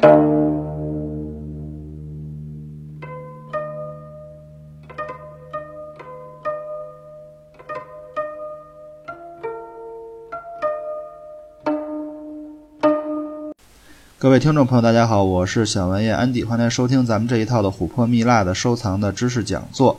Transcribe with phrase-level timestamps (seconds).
[0.00, 0.06] 各
[14.30, 19.98] 位听众朋友，大家好，我是小文业安迪，欢迎收听咱们这一套的琥珀蜜蜡的收藏的知识讲座。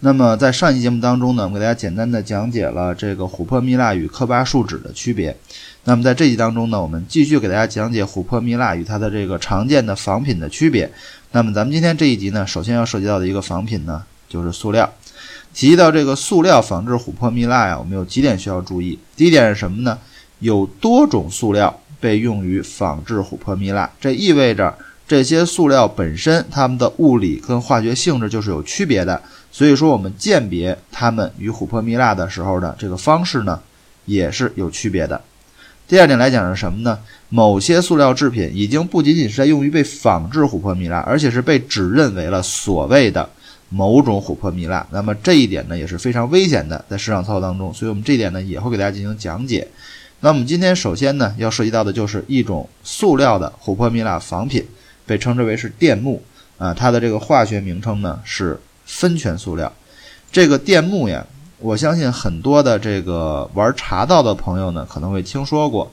[0.00, 5.36] 那么在上一期节目当中呢，我们给大家简单的讲解了这个琥珀蜜蜡与科巴树脂的区别。
[5.84, 10.90] 那么在这集当中呢，我们继续给大家讲解琥珀蜜蜡与它的这个常见的仿品的区别。
[11.32, 14.92] 那么咱们今天这一集呢，首先要涉及到的一个仿品呢，就是塑料。
[15.54, 18.98] 提到这个塑料仿制琥珀蜜蜡呀，我们有几点需要注意。
[19.16, 19.98] 第一点是什么呢？
[20.40, 21.80] 有多种塑料。
[21.98, 24.76] 被用于仿制琥珀蜜蜡，这意味着
[25.08, 33.60] 这些塑料本身它们的物理跟化学性质就是有区别的，所以说我们鉴别它们与琥珀蜜蜡的时候的这个方式呢，
[34.04, 35.20] 也是有区别的。
[35.86, 36.98] 第二点来讲是什么呢？
[37.28, 43.28] 某些塑料制品已经不仅仅是在用于被仿制琥珀蜜蜡，而且是被指认为了所谓的
[43.68, 44.84] 某种琥珀蜜蜡。
[44.90, 49.68] 那么这一点呢也是非常危险的，在市场操作当中，所以我们这一点呢也会给大家进行讲解。
[50.18, 54.64] 那我们今天首先呢，要涉及到的就是一种塑料的琥珀蜜蜡仿品，
[55.06, 56.22] 被称之为是电木
[56.58, 59.72] 啊，它的这个化学名称呢是酚醛塑料。
[60.30, 61.24] 这个电木呀，
[61.58, 65.90] 我相信很多的这个玩茶道的朋友呢可能会听说过。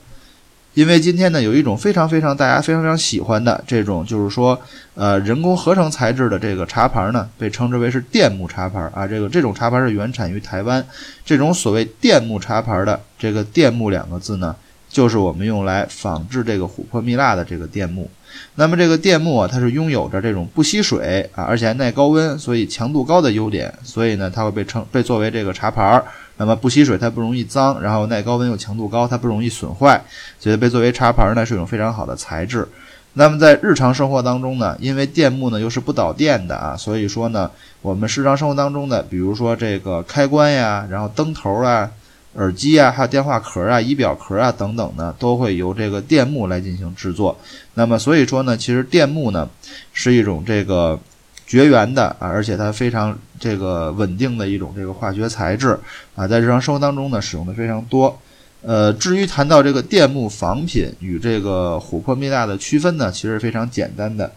[0.73, 4.59] 因为今天呢，有一种非常非常大家非常非常喜欢的这种，就是说，
[4.95, 9.06] 呃，人工合成材质的这个茶盘呢，被称之为是电木茶盘啊。
[9.06, 10.84] 这个这种茶盘是原产于台湾。
[11.23, 14.56] 这种所谓电木茶盘的这个“电木”两个字呢，
[14.89, 18.09] 就是我们用来仿制这个琥珀蜜蜡的这个电木。
[18.56, 23.73] 那么这个电木啊，它是拥有着这种不吸水啊，而且还耐高温，所以强度高的优点。
[23.84, 26.03] 所以呢，它会被称被作为这个茶盘儿。
[26.38, 30.02] 那么不吸水，它不容易脏，然后耐高温又强度高，它不容易损坏，
[30.40, 32.67] 所以被作为茶盘儿呢是一种非常好的材质。
[33.14, 37.50] 那么在日常生活当中呢，因为电木呢又是不导电的啊，所以说呢，
[37.84, 41.88] 我们日常生活当中的，比如说这个开关呀，然后灯头啊、
[42.35, 47.38] 耳机啊，还有电话壳啊、仪表壳啊等等呢，都会由这个电木来进行制作。
[47.73, 49.49] 那么所以说呢，其实电木呢
[49.94, 50.99] 是一种这个。
[51.45, 55.77] 绝缘的啊，而且它非常这个稳定的一种这个化学材质
[56.16, 58.17] 啊，在日常生活当中呢使用的非常多。
[58.61, 64.31] 呃，至于谈到这个电木仿品与这个琥珀蜜蜡的区分呢，其实非常简单的。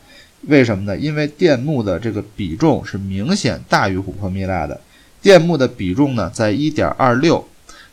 [0.48, 0.98] 为什么呢？
[0.98, 4.78] 因为电木的这个比重是明显大于琥珀蜜蜡的。
[5.22, 7.42] 电木的比重呢在一点二六，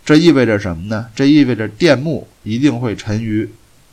[0.05, 1.07] 这意味着什么呢？
[1.15, 3.49] 这意味着电木一定会沉于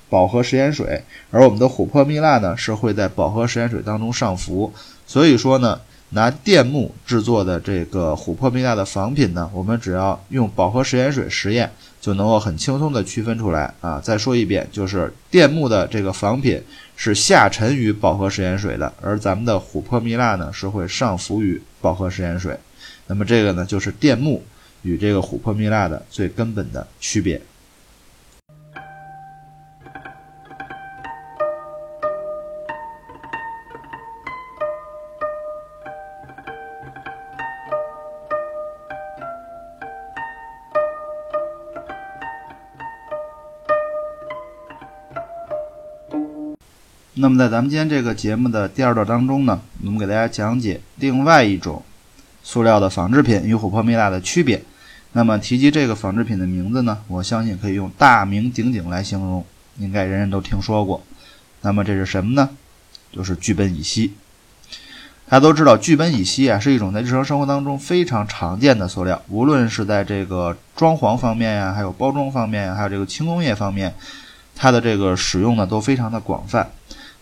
[0.09, 4.72] 饱和食盐水，而我们的琥珀蜜蜡呢是会在饱和食盐水当中上浮。
[5.06, 14.00] 所以说呢，拿电木制作的这个琥珀蜜蜡的仿品呢，我们只要用饱和食盐水实验，就能够很轻松的区分出来啊。
[14.00, 16.60] 再说一遍，就是电木的这个仿品
[16.97, 22.59] 是下沉于饱和食盐水的，而咱们的琥珀蜜蜡呢是会上浮于饱和食盐水。
[23.06, 24.42] 那么这个呢，就是电木
[24.83, 27.41] 与这个琥珀蜜蜡的最根本的区别。
[47.23, 51.83] 那么在咱们今天这个节目的第二段当中呢，我们给大家讲解另外一种
[52.43, 54.63] 塑料的仿制品与琥珀蜜蜡的区别。
[55.12, 59.44] 那么提及这个仿制品的名字呢，我相信可以用大名鼎鼎来形容，
[59.78, 61.03] 应该人人都听说过。
[61.62, 62.50] 那么这是什么呢？
[63.12, 64.12] 就是聚苯乙烯。
[65.28, 73.94] 大家都知道，聚苯乙烯啊是一种在日常生活当中非常常见的塑料，无论是在这个装潢方面呀，还有包装方面，还有这个轻工业方面，
[74.56, 76.71] 它的这个使用呢都非常的广泛。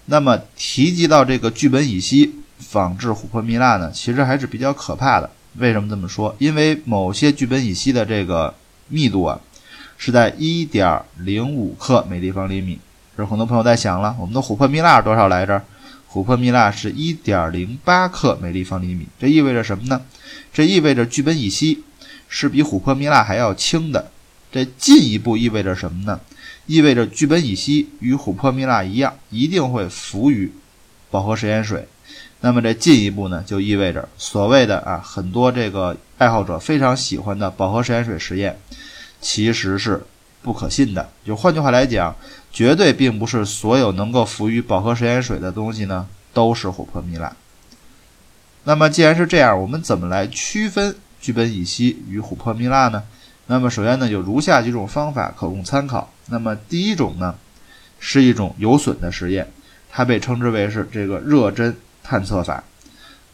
[0.07, 5.31] 那么提及到这个聚苯乙烯仿制琥珀蜜蜡呢，其实还是比较可怕的。
[5.59, 6.35] 为什么这么说？
[6.39, 8.55] 因为某些聚苯乙烯的这个
[8.89, 9.41] 密度啊，
[9.97, 12.79] 是在一点零五克每立方厘米。
[13.17, 15.63] 这很多朋友在想了，我们的琥珀蜜蜡多少来着？
[16.11, 19.07] 琥珀蜜蜡是一点零八克每立方厘米。
[19.21, 20.01] 这意味着什么呢？
[20.53, 21.83] 这意味着聚苯乙烯
[22.29, 24.11] 是比琥珀蜜蜡还要轻的。
[24.51, 26.21] 这进一步意味着什么呢？
[26.67, 30.53] 意味着聚苯乙烯与琥珀蜜蜡一样，一定会浮于
[31.11, 31.87] 饱和食盐水。
[32.41, 38.57] 那么这进一步呢，就意味着所谓的啊，很多这个爱好者非常喜欢的饱和食盐水实验，
[39.21, 40.05] 其实是
[40.41, 41.09] 不可信的。
[41.25, 42.15] 就换句话来讲，
[42.53, 47.37] 绝对并不是所有能够浮于饱和食盐水的东西呢，都是琥珀蜜蜡。
[48.65, 53.03] 那么既然是这样，我们怎么来区分聚苯乙烯与琥珀蜜蜡呢？
[53.47, 56.13] 那么首先呢，有如下几种方法可供参考。
[56.29, 57.35] 那么第一种呢，
[57.99, 59.51] 是一种有损的实验，
[59.91, 61.75] 它被称之为是这个热针
[62.09, 62.65] 探测法。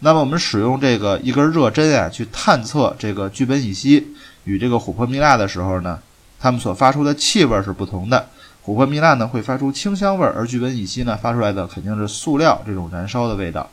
[0.01, 4.05] 那么我们使用这个一根热针啊，去探测这个聚苯乙烯
[4.43, 6.01] 与这个琥珀蜜蜡的时候呢，
[6.41, 8.29] 它们所发出的气味是不同的。
[8.67, 13.71] 琥珀蜜蜡呢会发出清香味儿，而聚苯乙烯呢发出来的肯定是塑料这种燃烧的味道。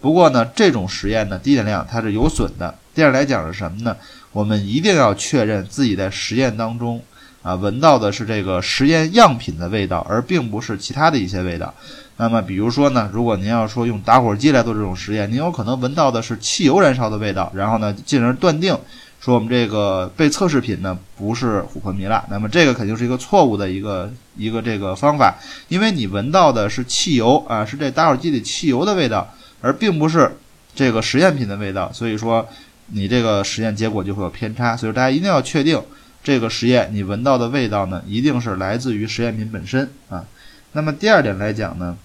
[0.00, 2.74] 不过呢，这种实验呢，第一点量它是有损的。
[2.94, 3.94] 第二来讲是什么呢？
[4.32, 7.02] 我们一定要确认自己在实验当中
[7.42, 11.74] 啊闻到的是这个实验样品的味道，而并不是其他的一些味道。
[12.20, 18.76] 那么，比如说呢，如果您要说用打火机来做这种实验，您有可能闻到的是汽油燃烧的味道，然后呢，进而断定
[19.20, 22.24] 说我们这个被测试品呢不是琥珀蜜蜡。
[22.28, 25.32] 那么这个肯定是一个错误的一个一个这个方法，
[25.68, 30.36] 因为你闻到的是汽油啊，是这打火机里汽油的味道，而并不是
[30.74, 31.88] 这个实验品的味道。
[31.92, 32.44] 所以说，
[32.88, 34.76] 你这个实验结果就会有偏差。
[34.76, 35.80] 所以大家一定要确定
[36.24, 40.24] 这个实验你闻到的味道呢，一定是来自于实验品本身啊。
[40.72, 41.96] 那么第二点来讲呢。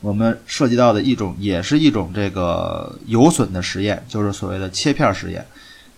[0.00, 5.44] 我们涉及到的一种，也是一种这个有损的实验，就是所谓的切片实验。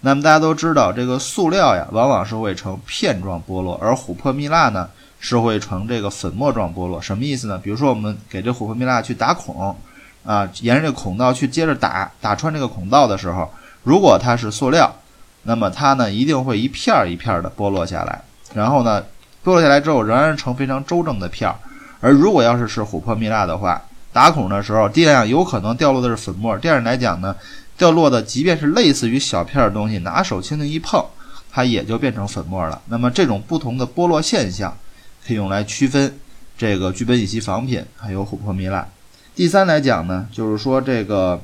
[0.00, 4.88] 那么大家都知道，这个塑料呀，往往是会呈片状剥落，而琥珀蜜蜡呢，
[5.20, 7.00] 是会呈这个粉末状剥落。
[7.00, 7.56] 什么意思呢？
[7.62, 9.72] 比如说，我们给这琥珀蜜蜡去打孔，
[10.24, 13.48] 啊，沿着这孔道去接着打，打穿这个孔道的时候，
[13.84, 14.92] 如果它是塑料，
[15.44, 18.20] 那么它呢，一定会一片儿一片儿的剥落下来，
[18.52, 19.00] 然后呢，
[19.44, 21.54] 剥落下来之后，仍然呈非常周正的片儿。
[22.00, 23.80] 而如果要是是琥珀蜜蜡的话，
[24.12, 27.34] 打孔的时候，第一来讲有可能掉落的是粉末；第二来讲呢，
[27.78, 31.02] 掉落的即便是类似于小片的东西，拿手轻轻一碰，
[31.50, 32.80] 它也就变成粉末了。
[32.88, 34.76] 那么这种不同的剥落现象，
[35.26, 36.18] 可以用来区分
[36.58, 38.86] 这个聚苯乙烯仿品还有琥珀蜜蜡。
[39.34, 41.40] 第三来讲呢，就是说这个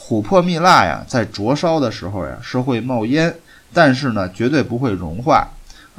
[0.00, 3.34] 琥珀蜜蜡呀，在灼烧的时候呀是会冒烟，
[3.74, 5.46] 但是呢绝对不会融化。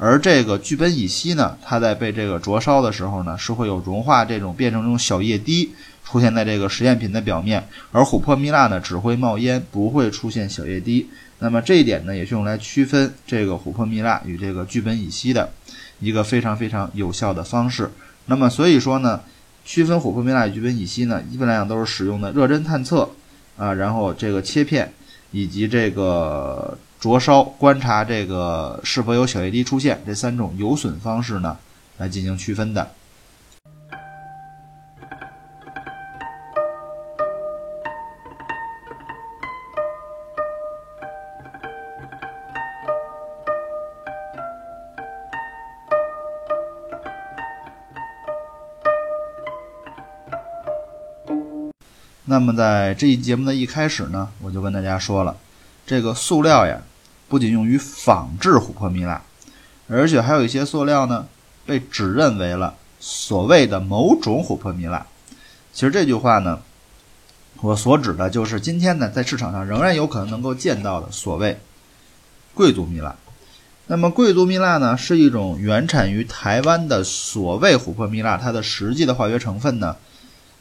[0.00, 5.72] 而这个聚苯乙烯呢，它在被这个灼烧的时候呢，是会有融化这种变成这种小液滴
[6.04, 7.66] 出现在这个实验品的表面。
[7.90, 11.08] 而琥珀蜜蜡呢，只会冒烟，不会出现小液滴。
[11.40, 15.50] 那么这一点呢，也是用来区分这个琥珀蜜蜡与这个聚苯乙烯的
[15.98, 17.90] 一个非常非常有效的方式。
[18.26, 19.20] 那么所以说呢，
[19.64, 23.10] 区分琥珀蜜蜡与聚苯乙烯呢，一般来讲都是使用的热针探测
[23.56, 24.92] 啊，然后这个切片
[25.32, 26.78] 以及这个。
[27.00, 31.56] 灼烧观察这个是否有小液滴出现，这三种有损方式呢，
[31.96, 32.90] 来进行区分的。
[52.24, 55.36] 那么在这一节目的一开始呢，我就跟大家说了。
[55.88, 56.82] 这个塑料呀，
[57.30, 59.22] 不仅用于仿制琥珀蜜蜡，
[59.88, 61.26] 而且还有一些塑料呢，
[61.64, 65.06] 被指认为了所谓的某种琥珀蜜蜡。
[65.72, 66.60] 其实这句话呢，
[67.62, 71.58] 我所指的就是今天呢，在市场上仍然有可能能够见到的所谓
[72.52, 73.16] 贵族蜜蜡。
[73.86, 79.96] 那么贵族蜜蜡呢，是一种原产于台湾的所谓琥珀蜜蜡，它的实际的化学成分呢，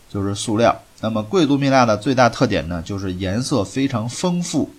[0.09, 0.81] 就是塑料。
[1.01, 4.69] 那么贵族蜜蜡的最大特点呢，就是颜色非常丰富。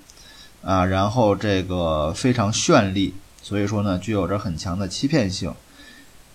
[0.63, 5.55] 啊，然后这个非常绚丽，所以说呢，具有着很强的欺骗性。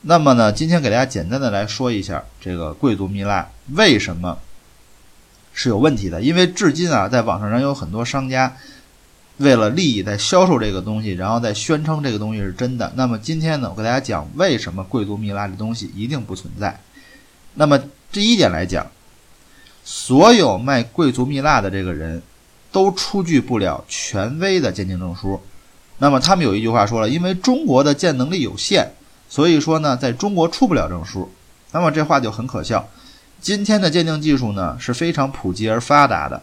[0.04, 4.40] 那么呢，今天给大家简单的来说一下这个贵族蜜蜡为什么
[5.54, 6.22] 是有问题的。
[6.22, 8.56] 因为至今啊，在网上仍有很多商家
[9.38, 12.92] 为了利益在销售这个东西，然后再宣称这个东西是真的。
[12.96, 16.80] 那么今天呢，我给大家讲为什么贵族蜜蜡这东西一定不存在。
[17.56, 17.78] 那么
[18.12, 18.90] 第一点来讲，
[19.84, 22.22] 所有卖贵族蜜蜡的这个人。
[22.74, 25.40] 都出具不了权威的鉴定证书，
[26.00, 28.90] 那么他们有一句话说了，因为中国的鉴能力有限，
[29.30, 31.32] 所以说呢，在中国出不了证书。
[31.72, 32.86] 那么这话就很可笑。
[33.40, 36.42] 今天的鉴定技术呢是非常普及而发达的，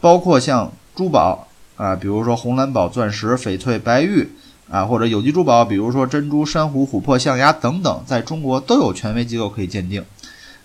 [0.00, 1.46] 包括像珠宝
[1.76, 4.28] 啊，比如说红蓝宝、钻石、翡翠、白玉
[4.68, 10.04] 啊，或者有机珠宝，比如说珍珠、珊瑚、琥珀、象牙等等，在中国都有权威机构可以鉴定。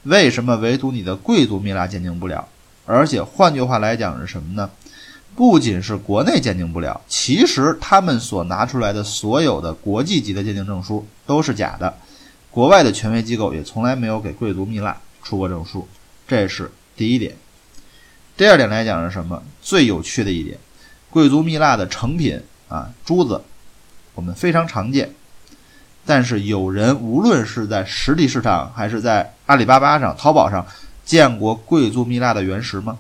[0.04, 2.48] 为什么唯独你的贵族蜜蜡鉴定不了？
[2.86, 4.70] 而且换句话来讲是什么呢？
[5.36, 11.94] 不仅是国内鉴定不了，其实他们所拿出来的所有的国际级的鉴定证书都是假的，
[12.50, 15.86] 国外的权威机构也从来没有给贵族蜜蜡出过证书，
[16.26, 17.36] 这是第一点。
[18.38, 19.44] 第二点来讲是什么？
[19.62, 20.58] 最有趣的一点，
[21.10, 23.42] 贵族蜜蜡的成品啊，珠子，
[24.14, 25.14] 我们非常常见，
[26.06, 30.66] 但是有人无论是在实体市场还是在阿里巴巴上、淘宝上
[31.04, 32.98] 见过贵族蜜蜡的原石吗？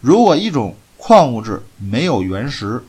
[0.00, 2.82] 如果一种矿物质没有原石，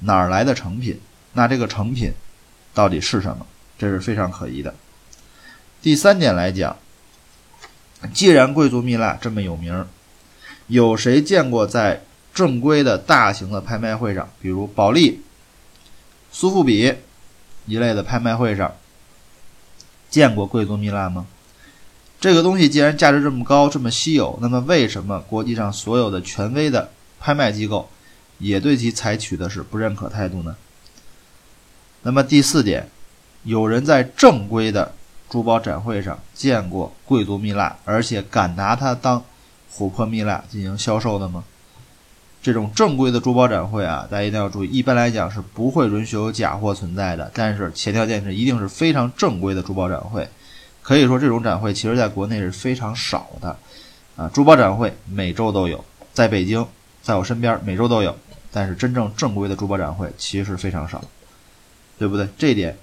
[0.00, 1.00] 哪儿来的成品？
[1.32, 2.12] 那这个成品
[2.74, 3.46] 到底是什么？
[3.78, 4.74] 这是非常可疑的。
[5.80, 6.76] 第三点来讲，
[8.12, 9.86] 既然贵族蜜蜡这么有名，
[10.66, 12.02] 有谁见过在
[12.34, 15.22] 正规的大型的拍卖会上，比如保利、
[16.30, 16.94] 苏富比
[17.66, 18.74] 一类的拍卖会上，
[20.10, 21.26] 见过贵族蜜蜡吗？
[22.20, 26.90] 这个东西既然价值这么高，这么稀有，那么为什么国际上所有的权威的
[27.22, 27.88] 拍卖机构
[28.38, 30.56] 也对其采取的是不认可态度呢？
[32.02, 32.88] 那么第四点，
[33.44, 34.92] 有人在正规的
[35.30, 39.22] 珠宝展会上见过贵族蜜蜡，而且敢拿它当
[39.72, 41.44] 琥珀蜜蜡进行销售的吗？
[42.42, 47.30] 这种正规的珠宝展会啊，大家一定要注意，一般来讲是不会允许有假货存在的。
[47.32, 50.28] 但是前条件是一定是非常正规的珠宝展会。
[50.82, 53.56] 可以说这种展会其实在国内是非常少的
[54.16, 54.28] 啊。
[54.34, 56.66] 珠宝展会每周都有，在北京，
[57.02, 58.16] 在我身边每周都有，
[58.50, 61.02] 但是真正正规的珠宝展会其实非常少。
[61.98, 62.26] 对不对？
[62.36, 62.76] 这一点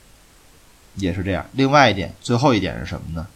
[0.96, 1.46] 也是这样。
[1.52, 3.28] 另外一点，最后一点是什么呢？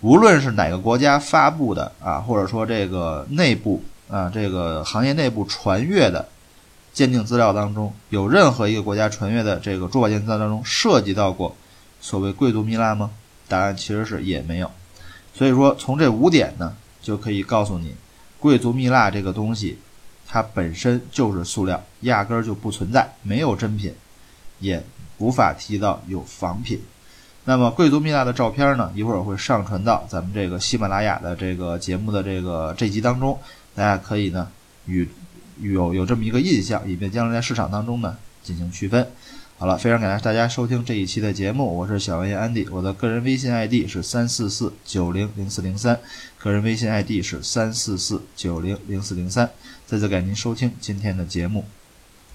[0.00, 6.26] 无论是哪个国家发布的啊，或者说这个内部啊，这个行业内部传阅的
[6.94, 11.54] 鉴定资料当中，有任何一个国家传阅的这个珠宝鉴定资料当中涉及到过
[12.00, 13.10] 所谓贵族蜜蜡吗？
[13.46, 14.70] 答案其实是也没有。
[15.34, 17.94] 所以说，从这五点呢，就可以告诉你，
[18.40, 19.78] 贵族蜜蜡这个东西，
[20.26, 23.94] 它本身就是塑料，压根儿就不存在，没有真品。
[24.60, 24.84] 也
[25.18, 26.82] 无法提到有仿品。
[27.44, 28.90] 那么贵族蜜蜡的照片呢？
[28.94, 33.38] 一会儿会上传到咱们这个喜马拉雅的这个节目的这个这集当中，
[33.74, 34.48] 大家可以呢
[34.86, 35.08] 与
[35.60, 39.08] 有有这么一个印象，以便将来在市场当中呢进行区分。
[39.60, 45.98] 好了，非常感谢大家收听这一期的节目，我是小文言安迪，我的个人微信 ID 是三四四九零零四零三，
[46.38, 49.50] 个人微信 ID 是三四四九零零四零三。
[49.84, 51.64] 再次感谢您收听今天的节目。